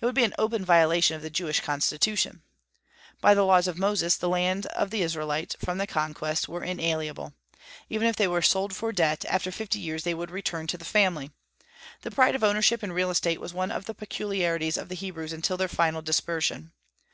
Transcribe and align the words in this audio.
It 0.00 0.06
would 0.06 0.14
be 0.14 0.24
an 0.24 0.32
open 0.38 0.64
violation 0.64 1.16
of 1.16 1.20
the 1.20 1.28
Jewish 1.28 1.60
Constitution. 1.60 2.40
By 3.20 3.34
the 3.34 3.42
laws 3.44 3.68
of 3.68 3.76
Moses 3.76 4.16
the 4.16 4.26
lands 4.26 4.64
of 4.68 4.88
the 4.88 5.02
Israelites, 5.02 5.54
from 5.62 5.76
the 5.76 5.86
conquest, 5.86 6.48
were 6.48 6.64
inalienable. 6.64 7.34
Even 7.90 8.08
if 8.08 8.16
they 8.16 8.26
were 8.26 8.40
sold 8.40 8.74
for 8.74 8.90
debt, 8.90 9.26
after 9.26 9.52
fifty 9.52 9.78
years 9.78 10.02
they 10.02 10.14
would 10.14 10.30
return 10.30 10.66
to 10.68 10.78
the 10.78 10.84
family. 10.86 11.30
The 12.00 12.10
pride 12.10 12.34
of 12.34 12.42
ownership 12.42 12.82
in 12.82 12.92
real 12.92 13.10
estate 13.10 13.38
was 13.38 13.52
one 13.52 13.70
of 13.70 13.84
the 13.84 13.92
peculiarities 13.92 14.78
of 14.78 14.88
the 14.88 14.94
Hebrews 14.94 15.34
until 15.34 15.56
after 15.56 15.58
their 15.58 15.68
final 15.68 16.00
dispersion. 16.00 16.72